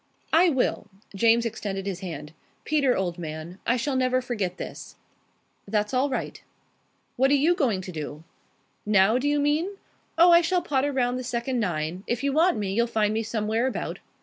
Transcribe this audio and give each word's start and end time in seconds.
"I 0.33 0.49
will." 0.49 0.87
James 1.13 1.45
extended 1.45 1.85
his 1.85 1.99
hand. 1.99 2.33
"Peter, 2.65 2.97
old 2.97 3.19
man, 3.19 3.59
I 3.67 3.77
shall 3.77 3.95
never 3.95 4.19
forget 4.19 4.57
this." 4.57 4.95
"That's 5.67 5.93
all 5.93 6.09
right." 6.09 6.41
"What 7.17 7.29
are 7.29 7.35
you 7.35 7.53
going 7.53 7.81
to 7.81 7.91
do?" 7.91 8.23
"Now, 8.83 9.19
do 9.19 9.27
you 9.29 9.39
mean? 9.39 9.75
Oh, 10.17 10.31
I 10.31 10.41
shall 10.41 10.63
potter 10.63 10.91
round 10.91 11.19
the 11.19 11.23
second 11.23 11.59
nine. 11.59 12.03
If 12.07 12.23
you 12.23 12.33
want 12.33 12.57
me, 12.57 12.73
you'll 12.73 12.87
find 12.87 13.13
me 13.13 13.21
somewhere 13.21 13.67
about." 13.67 13.99